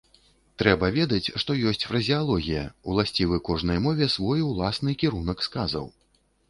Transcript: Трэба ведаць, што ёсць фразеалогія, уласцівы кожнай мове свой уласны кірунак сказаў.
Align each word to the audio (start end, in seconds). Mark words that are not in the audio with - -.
Трэба 0.61 0.87
ведаць, 0.95 1.33
што 1.43 1.57
ёсць 1.71 1.85
фразеалогія, 1.91 2.63
уласцівы 2.95 3.41
кожнай 3.51 3.77
мове 3.85 4.13
свой 4.19 4.39
уласны 4.51 4.99
кірунак 5.05 5.49
сказаў. 5.53 5.85